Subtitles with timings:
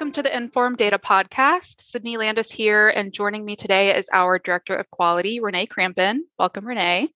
[0.00, 1.82] Welcome to the Informed Data Podcast.
[1.82, 6.20] Sydney Landis here, and joining me today is our Director of Quality, Renee Crampin.
[6.38, 7.12] Welcome, Renee.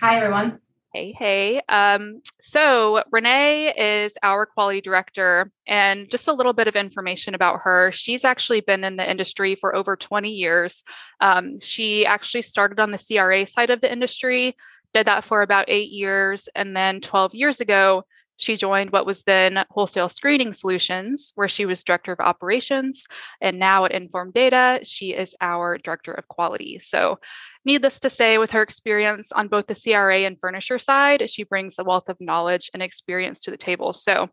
[0.00, 0.60] Hi, everyone.
[0.94, 1.60] Hey, hey.
[1.68, 7.62] Um, so, Renee is our quality director, and just a little bit of information about
[7.62, 7.90] her.
[7.90, 10.84] She's actually been in the industry for over 20 years.
[11.20, 14.54] Um, she actually started on the CRA side of the industry,
[14.94, 18.04] did that for about eight years, and then 12 years ago,
[18.36, 23.04] she joined what was then Wholesale Screening Solutions, where she was Director of Operations.
[23.40, 26.78] And now at Informed Data, she is our Director of Quality.
[26.78, 27.18] So,
[27.64, 31.78] needless to say, with her experience on both the CRA and furnisher side, she brings
[31.78, 33.92] a wealth of knowledge and experience to the table.
[33.92, 34.28] So,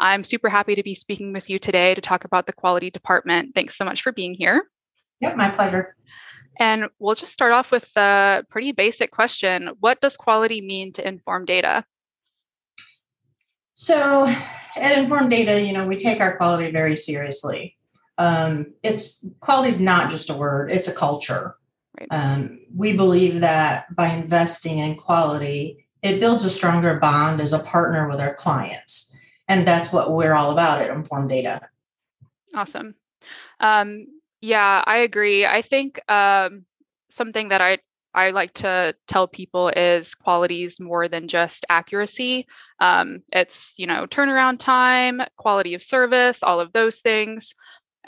[0.00, 3.54] I'm super happy to be speaking with you today to talk about the quality department.
[3.54, 4.70] Thanks so much for being here.
[5.20, 5.96] Yep, my pleasure.
[6.58, 11.06] And we'll just start off with a pretty basic question What does quality mean to
[11.06, 11.84] Informed Data?
[13.76, 14.26] So
[14.74, 17.76] at Informed Data, you know, we take our quality very seriously.
[18.16, 21.56] Um, it's quality is not just a word; it's a culture.
[22.00, 22.08] Right.
[22.10, 27.58] Um, we believe that by investing in quality, it builds a stronger bond as a
[27.58, 29.14] partner with our clients,
[29.46, 31.68] and that's what we're all about at Informed Data.
[32.54, 32.94] Awesome.
[33.60, 34.06] Um,
[34.40, 35.44] yeah, I agree.
[35.44, 36.64] I think um,
[37.10, 37.78] something that I
[38.16, 42.46] I like to tell people is quality is more than just accuracy.
[42.80, 47.52] Um, it's, you know, turnaround time, quality of service, all of those things.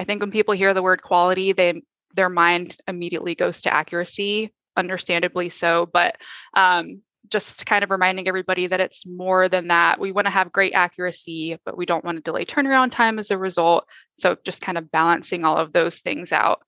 [0.00, 1.83] I think when people hear the word quality, they
[2.15, 5.87] their mind immediately goes to accuracy, understandably so.
[5.92, 6.17] But
[6.55, 10.00] um, just kind of reminding everybody that it's more than that.
[10.00, 13.31] We want to have great accuracy, but we don't want to delay turnaround time as
[13.31, 13.87] a result.
[14.17, 16.62] So just kind of balancing all of those things out.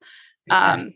[0.51, 0.93] Um,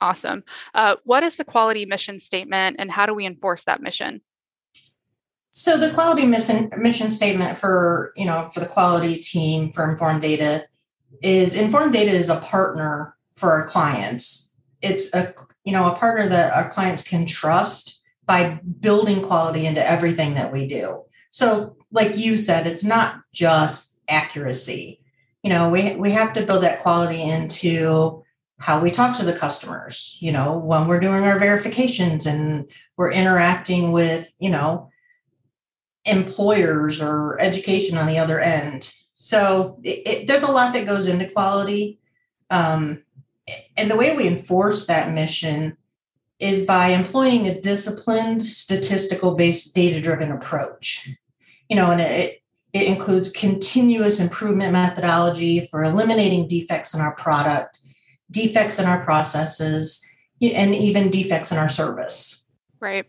[0.00, 0.44] Awesome.
[0.74, 4.20] Uh, what is the quality mission statement and how do we enforce that mission?
[5.50, 10.22] So the quality mission mission statement for you know for the quality team for Informed
[10.22, 10.66] Data
[11.22, 14.54] is Informed Data is a partner for our clients.
[14.82, 19.84] It's a you know a partner that our clients can trust by building quality into
[19.84, 21.02] everything that we do.
[21.30, 25.00] So like you said, it's not just accuracy.
[25.42, 28.22] You know, we we have to build that quality into
[28.58, 33.12] how we talk to the customers, you know, when we're doing our verifications and we're
[33.12, 34.90] interacting with, you know,
[36.04, 38.92] employers or education on the other end.
[39.14, 42.00] So it, it, there's a lot that goes into quality.
[42.50, 43.02] Um,
[43.76, 45.76] and the way we enforce that mission
[46.40, 51.10] is by employing a disciplined, statistical based, data driven approach.
[51.68, 52.42] You know, and it,
[52.72, 57.80] it includes continuous improvement methodology for eliminating defects in our product
[58.30, 60.04] defects in our processes
[60.40, 62.50] and even defects in our service.
[62.80, 63.06] Right.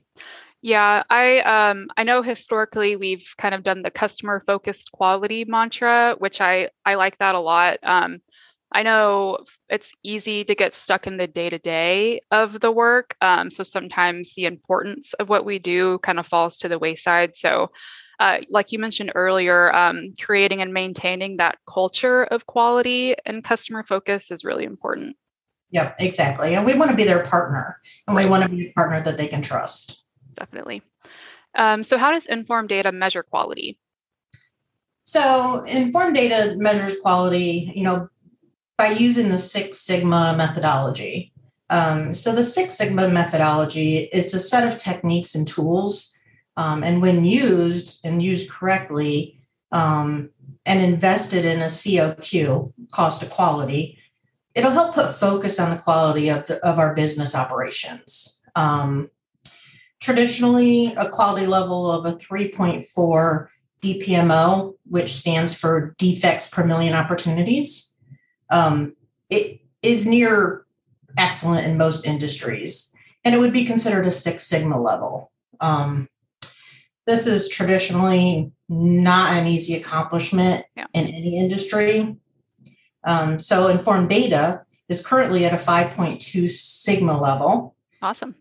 [0.62, 6.16] Yeah, I um I know historically we've kind of done the customer focused quality mantra,
[6.18, 7.80] which I I like that a lot.
[7.84, 8.20] Um
[8.72, 13.16] I know it's easy to get stuck in the day to day of the work.
[13.20, 17.36] Um, so sometimes the importance of what we do kind of falls to the wayside.
[17.36, 17.72] So
[18.20, 23.84] uh, like you mentioned earlier, um, creating and maintaining that culture of quality and customer
[23.84, 25.16] focus is really important.
[25.72, 26.56] Yep, exactly.
[26.56, 29.18] And we want to be their partner, and we want to be a partner that
[29.18, 30.04] they can trust.
[30.34, 30.82] Definitely.
[31.56, 33.80] Um, so, how does Informed Data measure quality?
[35.04, 38.10] So, Informed Data measures quality, you know,
[38.78, 41.32] by using the Six Sigma methodology.
[41.70, 46.18] Um, so, the Six Sigma methodology, it's a set of techniques and tools
[46.60, 49.40] um, and when used and used correctly
[49.72, 50.30] um,
[50.66, 53.98] and invested in a COQ, cost of quality,
[54.54, 58.42] it'll help put focus on the quality of, the, of our business operations.
[58.56, 59.10] Um,
[60.02, 63.48] traditionally, a quality level of a 3.4
[63.82, 67.94] DPMO, which stands for defects per million opportunities,
[68.50, 68.98] um,
[69.30, 70.66] it is near
[71.18, 72.94] excellent in most industries.
[73.24, 75.32] And it would be considered a Six Sigma level.
[75.62, 76.10] Um,
[77.10, 80.86] this is traditionally not an easy accomplishment yeah.
[80.94, 82.16] in any industry.
[83.04, 87.76] Um, so informed data is currently at a 5.2 sigma level.
[88.04, 88.36] Awesome.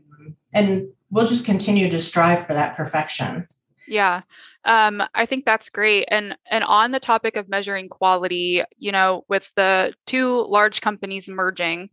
[0.53, 3.49] And we'll just continue to strive for that perfection.
[3.87, 4.21] Yeah.
[4.67, 6.07] Um, I think that's great.
[6.11, 11.27] And and on the topic of measuring quality, you know, with the two large companies
[11.27, 11.89] merging,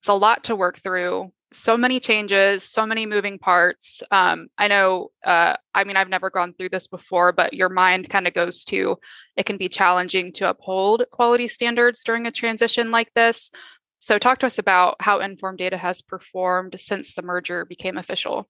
[0.00, 4.02] it's a lot to work through so many changes, so many moving parts.
[4.10, 8.10] Um, I know, uh, I mean, I've never gone through this before, but your mind
[8.10, 8.98] kind of goes to
[9.36, 13.50] it can be challenging to uphold quality standards during a transition like this.
[13.98, 18.48] So, talk to us about how Informed Data has performed since the merger became official.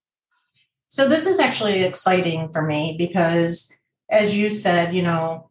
[0.88, 3.74] So, this is actually exciting for me because,
[4.10, 5.50] as you said, you know,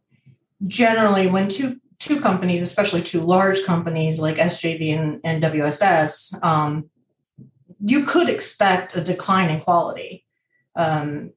[0.68, 6.90] generally when two two companies, especially two large companies like SJV and, and WSS, um,
[7.80, 10.26] you could expect a decline in quality.
[10.76, 11.32] Um,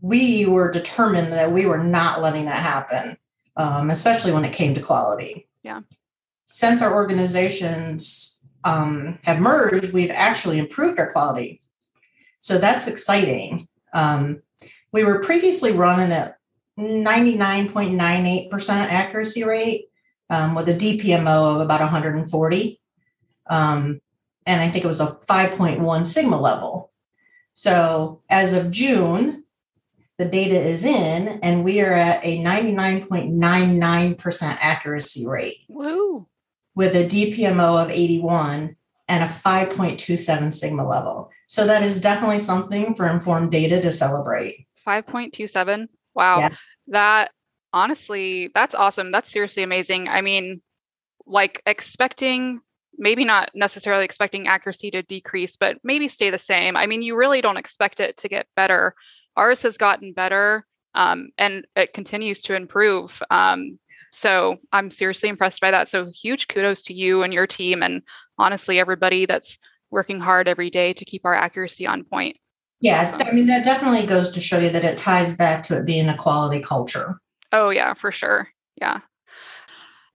[0.00, 3.16] we were determined that we were not letting that happen,
[3.56, 5.48] um, especially when it came to quality.
[5.62, 5.80] Yeah.
[6.46, 11.60] Since our organizations um, have merged, we've actually improved our quality.
[12.40, 13.68] So that's exciting.
[13.92, 14.42] Um,
[14.92, 16.36] we were previously running at
[16.78, 19.90] 99.98% accuracy rate
[20.30, 22.80] um, with a DPMO of about 140.
[23.48, 24.00] Um,
[24.46, 26.92] and I think it was a 5.1 sigma level.
[27.54, 29.44] So as of June,
[30.18, 35.58] the data is in, and we are at a 99.99% accuracy rate.
[35.68, 36.28] Woo.
[36.74, 38.76] With a DPMO of 81
[39.08, 41.30] and a 5.27 sigma level.
[41.46, 44.66] So that is definitely something for informed data to celebrate.
[44.86, 45.88] 5.27.
[46.14, 46.38] Wow.
[46.38, 46.54] Yeah.
[46.88, 47.30] That
[47.72, 49.12] honestly, that's awesome.
[49.12, 50.08] That's seriously amazing.
[50.08, 50.60] I mean,
[51.26, 52.60] like expecting
[52.98, 56.76] maybe not necessarily expecting accuracy to decrease, but maybe stay the same.
[56.76, 58.94] I mean, you really don't expect it to get better.
[59.36, 63.22] Ours has gotten better um, and it continues to improve.
[63.30, 63.78] Um,
[64.12, 65.88] so I'm seriously impressed by that.
[65.88, 68.02] So huge kudos to you and your team, and
[68.38, 69.58] honestly, everybody that's
[69.90, 72.36] working hard every day to keep our accuracy on point.
[72.80, 73.28] Yeah, awesome.
[73.28, 76.08] I mean, that definitely goes to show you that it ties back to it being
[76.08, 77.20] a quality culture.
[77.52, 78.48] Oh, yeah, for sure.
[78.80, 79.00] Yeah.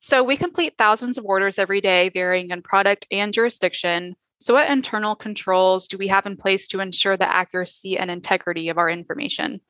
[0.07, 4.15] So we complete thousands of orders every day, varying in product and jurisdiction.
[4.39, 8.69] So, what internal controls do we have in place to ensure the accuracy and integrity
[8.69, 9.61] of our information?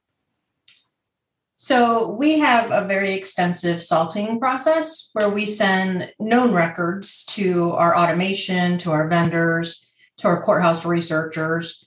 [1.56, 7.98] So, we have a very extensive salting process where we send known records to our
[7.98, 9.88] automation, to our vendors,
[10.18, 11.86] to our courthouse researchers,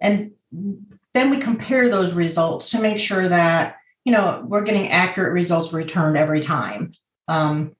[0.00, 0.30] and
[1.12, 3.76] then we compare those results to make sure that
[4.06, 6.92] you know we're getting accurate results returned every time.
[7.28, 7.76] Um,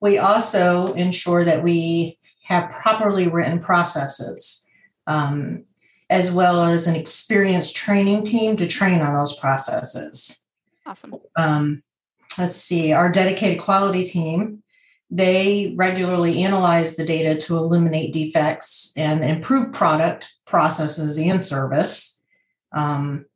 [0.00, 4.68] we also ensure that we have properly written processes,
[5.06, 5.64] um,
[6.10, 10.46] as well as an experienced training team to train on those processes.
[10.86, 11.16] Awesome.
[11.34, 11.82] Um,
[12.38, 14.62] let's see, our dedicated quality team,
[15.10, 22.24] they regularly analyze the data to eliminate defects and improve product, processes, and service.
[22.72, 23.26] Um,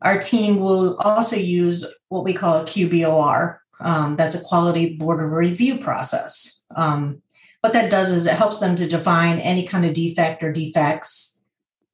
[0.00, 5.22] our team will also use what we call a QBOR, um, that's a quality board
[5.22, 6.64] of review process.
[6.74, 7.22] Um,
[7.60, 11.42] what that does is it helps them to define any kind of defect or defects.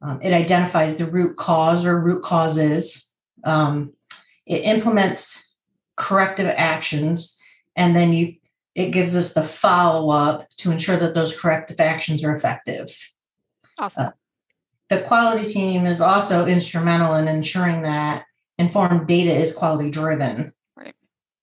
[0.01, 3.15] Um, it identifies the root cause or root causes.
[3.45, 3.93] Um,
[4.47, 5.55] it implements
[5.97, 7.39] corrective actions,
[7.77, 8.37] and then you
[8.75, 12.97] it gives us the follow up to ensure that those corrective actions are effective.
[13.77, 14.07] Awesome.
[14.07, 14.11] Uh,
[14.89, 18.25] the quality team is also instrumental in ensuring that
[18.57, 20.53] informed data is quality driven.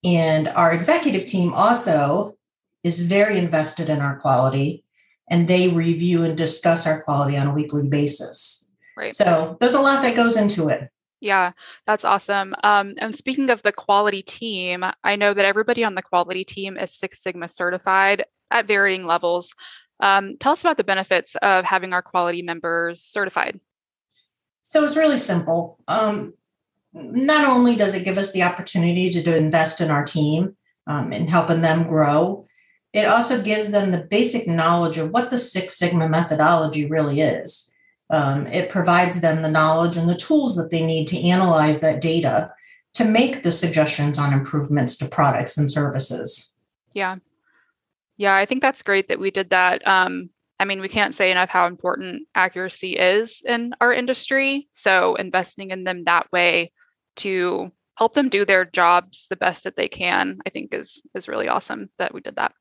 [0.06, 2.38] And our executive team also
[2.84, 4.84] is very invested in our quality
[5.28, 8.70] and they review and discuss our quality on a weekly basis.
[8.96, 9.14] Right.
[9.14, 10.88] So there's a lot that goes into it.
[11.20, 11.52] Yeah,
[11.86, 12.54] that's awesome.
[12.62, 16.76] Um, and speaking of the quality team, I know that everybody on the quality team
[16.76, 19.52] is Six Sigma certified at varying levels.
[19.98, 23.58] Um, tell us about the benefits of having our quality members certified.
[24.62, 25.80] So it's really simple.
[25.88, 26.34] Um,
[26.96, 31.28] not only does it give us the opportunity to, invest in our team um, and
[31.28, 32.46] helping them grow,
[32.92, 37.70] it also gives them the basic knowledge of what the Six Sigma methodology really is.
[38.08, 42.00] Um, it provides them the knowledge and the tools that they need to analyze that
[42.00, 42.52] data
[42.94, 46.56] to make the suggestions on improvements to products and services.
[46.94, 47.16] Yeah.
[48.16, 49.86] Yeah, I think that's great that we did that.
[49.86, 54.68] Um, I mean, we can't say enough how important accuracy is in our industry.
[54.72, 56.72] So, investing in them that way
[57.16, 61.28] to help them do their jobs the best that they can i think is is
[61.28, 62.52] really awesome that we did that.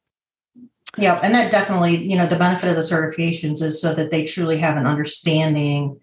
[0.97, 4.25] Yeah and that definitely you know the benefit of the certifications is so that they
[4.25, 5.99] truly have an understanding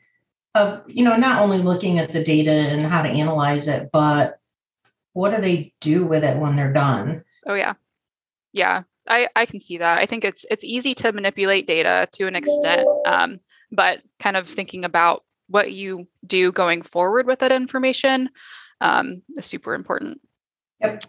[0.55, 4.39] of you know not only looking at the data and how to analyze it but
[5.15, 7.23] what do they do with it when they're done?
[7.47, 7.75] Oh yeah.
[8.53, 9.99] Yeah i i can see that.
[9.99, 13.41] I think it's it's easy to manipulate data to an extent um,
[13.71, 18.31] but kind of thinking about what you do going forward with that information
[18.81, 20.21] um, is super important.
[20.81, 21.05] Yep.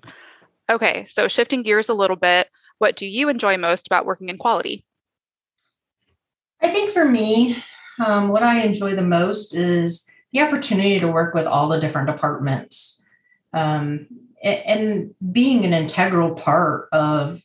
[0.69, 2.47] Okay, so shifting gears a little bit,
[2.77, 4.85] what do you enjoy most about working in quality?
[6.61, 7.57] I think for me,
[8.05, 12.07] um, what I enjoy the most is the opportunity to work with all the different
[12.07, 13.03] departments
[13.53, 14.07] um,
[14.43, 17.43] and, and being an integral part of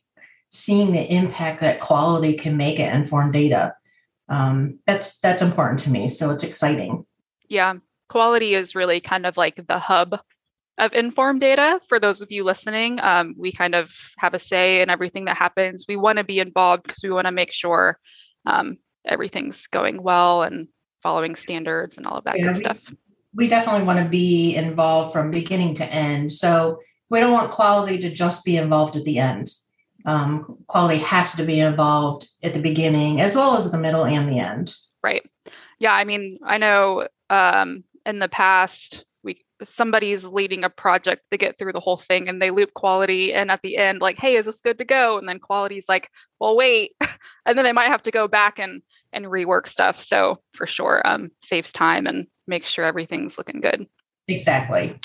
[0.49, 3.75] seeing the impact that quality can make at informed data
[4.29, 6.07] um, that's that's important to me.
[6.07, 7.05] So it's exciting.
[7.47, 7.75] Yeah,
[8.07, 10.19] quality is really kind of like the hub
[10.77, 12.99] of informed data for those of you listening.
[13.01, 15.85] Um, we kind of have a say in everything that happens.
[15.87, 17.99] We want to be involved because we want to make sure
[18.45, 20.67] um, everything's going well and
[21.03, 22.77] following standards and all of that yeah, good we, stuff.
[23.35, 26.31] We definitely want to be involved from beginning to end.
[26.31, 29.49] So we don't want quality to just be involved at the end.
[30.05, 34.29] Um, quality has to be involved at the beginning as well as the middle and
[34.29, 34.73] the end.
[35.03, 35.23] Right.
[35.79, 35.93] Yeah.
[35.93, 41.57] I mean, I know um, in the past, we somebody's leading a project to get
[41.57, 44.45] through the whole thing and they loop quality and at the end like hey is
[44.45, 46.93] this good to go and then quality's like well wait
[47.45, 51.01] and then they might have to go back and and rework stuff so for sure
[51.05, 53.85] um saves time and makes sure everything's looking good
[54.29, 54.97] exactly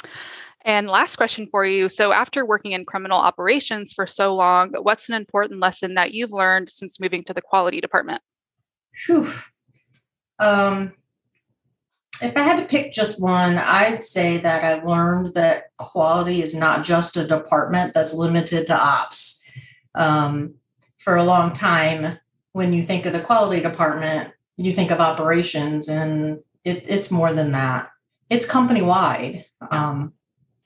[0.64, 1.88] and last question for you.
[1.88, 6.32] So, after working in criminal operations for so long, what's an important lesson that you've
[6.32, 8.22] learned since moving to the quality department?
[9.06, 9.30] Whew.
[10.38, 10.92] Um,
[12.22, 16.54] if I had to pick just one, I'd say that I learned that quality is
[16.54, 19.42] not just a department that's limited to ops.
[19.94, 20.54] Um,
[20.98, 22.18] for a long time,
[22.52, 27.32] when you think of the quality department, you think of operations, and it, it's more
[27.32, 27.90] than that.
[28.30, 29.44] It's company wide.
[29.70, 30.14] Um,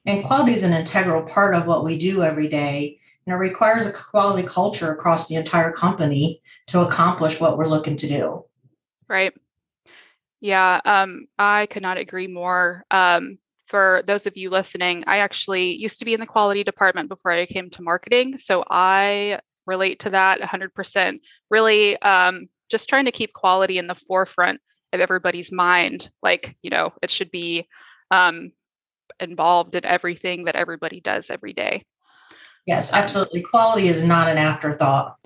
[0.09, 2.99] and quality is an integral part of what we do every day.
[3.27, 7.95] And it requires a quality culture across the entire company to accomplish what we're looking
[7.97, 8.45] to do.
[9.07, 9.35] Right.
[10.41, 12.87] Yeah, um, I could not agree more.
[12.91, 17.11] Um, for those of you listening, I actually used to be in the quality department
[17.11, 18.39] before I came to marketing.
[18.39, 21.21] So I relate to that 100%.
[21.51, 24.61] Really, um, just trying to keep quality in the forefront
[24.95, 26.11] of everybody's mind.
[26.23, 27.69] Like, you know, it should be
[28.11, 28.53] um,
[29.21, 31.85] involved in everything that everybody does every day.
[32.67, 33.43] Yes, absolutely.
[33.43, 35.17] Quality is not an afterthought.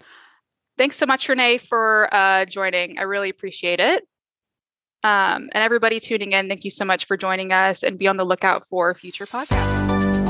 [0.79, 2.99] Thanks so much, Renee, for uh, joining.
[2.99, 4.05] I really appreciate it.
[5.05, 8.17] Um, and everybody tuning in, thank you so much for joining us and be on
[8.17, 10.22] the lookout for future podcasts.